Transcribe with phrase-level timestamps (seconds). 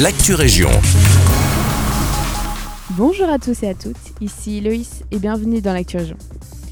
[0.00, 0.70] l'actu région.
[2.96, 6.16] Bonjour à tous et à toutes, ici Loïs et bienvenue dans l'actu région.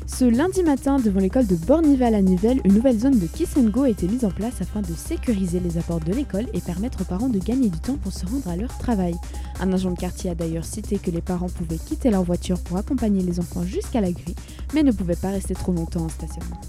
[0.09, 3.88] Ce lundi matin, devant l'école de Bornival à Nivelles, une nouvelle zone de Kiss a
[3.88, 7.29] été mise en place afin de sécuriser les apports de l'école et permettre aux parents
[7.29, 9.15] de gagner du temps pour se rendre à leur travail.
[9.61, 12.77] Un agent de quartier a d'ailleurs cité que les parents pouvaient quitter leur voiture pour
[12.77, 14.35] accompagner les enfants jusqu'à la grille,
[14.75, 16.61] mais ne pouvaient pas rester trop longtemps en stationnement.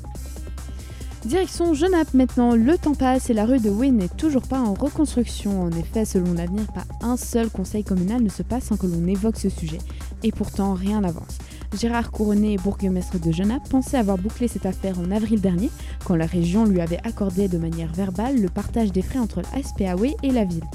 [1.26, 4.74] Direction Genappe maintenant, le temps passe et la rue de Wynne n'est toujours pas en
[4.74, 5.64] reconstruction.
[5.64, 9.08] En effet, selon l'avenir, pas un seul conseil communal ne se passe sans que l'on
[9.08, 9.78] évoque ce sujet.
[10.24, 11.38] Et pourtant, rien n'avance.
[11.80, 15.70] Gérard Couronné, bourgmestre de Genappe, pensait avoir bouclé cette affaire en avril dernier,
[16.04, 19.64] quand la région lui avait accordé de manière verbale le partage des frais entre la
[19.64, 20.66] SPAW et la ville.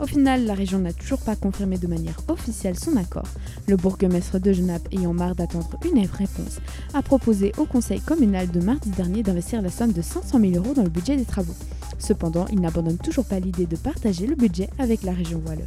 [0.00, 3.28] Au final, la région n'a toujours pas confirmé de manière officielle son accord.
[3.68, 6.58] Le bourgmestre de Genappe, ayant marre d'attendre une réponse,
[6.94, 10.72] a proposé au conseil communal de mardi dernier d'investir la somme de 500 000 euros
[10.72, 11.54] dans le budget des travaux.
[11.98, 15.66] Cependant, il n'abandonne toujours pas l'idée de partager le budget avec la région wallonne.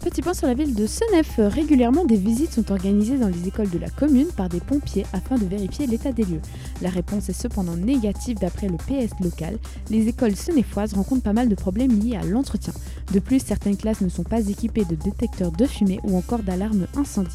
[0.00, 1.34] Petit point sur la ville de Senef.
[1.36, 5.36] Régulièrement, des visites sont organisées dans les écoles de la commune par des pompiers afin
[5.36, 6.40] de vérifier l'état des lieux.
[6.80, 9.58] La réponse est cependant négative d'après le PS local.
[9.90, 12.72] Les écoles senefoises rencontrent pas mal de problèmes liés à l'entretien.
[13.12, 16.86] De plus, certaines classes ne sont pas équipées de détecteurs de fumée ou encore d'alarmes
[16.96, 17.28] incendie.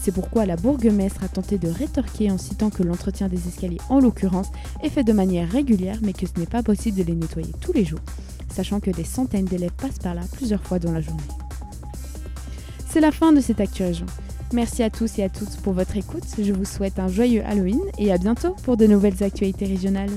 [0.00, 3.98] C'est pourquoi la bourgmestre a tenté de rétorquer en citant que l'entretien des escaliers, en
[3.98, 4.52] l'occurrence,
[4.84, 7.72] est fait de manière régulière mais que ce n'est pas possible de les nettoyer tous
[7.72, 8.00] les jours,
[8.54, 11.43] sachant que des centaines d'élèves passent par là plusieurs fois dans la journée.
[12.94, 13.82] C'est la fin de cette Actu.
[14.52, 16.22] Merci à tous et à toutes pour votre écoute.
[16.38, 20.12] Je vous souhaite un joyeux Halloween et à bientôt pour de nouvelles actualités régionales.